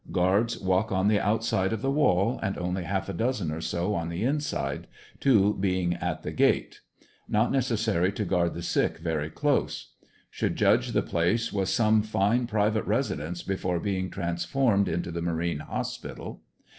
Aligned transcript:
Guards 0.11 0.59
walk 0.59 0.91
on 0.91 1.09
the 1.09 1.19
outside 1.19 1.71
of 1.71 1.83
the 1.83 1.91
wall 1.91 2.39
and 2.41 2.57
only 2.57 2.85
half 2.85 3.07
a 3.07 3.13
dozen 3.13 3.51
or 3.51 3.61
so 3.61 3.93
on 3.93 4.09
the 4.09 4.23
inside, 4.23 4.87
ivio 5.19 5.53
being 5.61 5.93
at 5.93 6.23
the 6.23 6.31
gate; 6.31 6.79
not 7.29 7.51
necessary 7.51 8.11
to 8.13 8.25
guard 8.25 8.55
the 8.55 8.63
sick 8.63 8.97
very 8.97 9.29
close. 9.29 9.91
Should 10.31 10.55
judge 10.55 10.93
the 10.93 11.03
place 11.03 11.53
was 11.53 11.69
some 11.69 12.01
fine 12.01 12.47
private 12.47 12.85
residence 12.85 13.43
before 13.43 13.79
being 13.79 14.09
transformed 14.09 14.89
into 14.89 15.11
the 15.11 15.21
Marine 15.21 15.59
Hospital. 15.59 16.41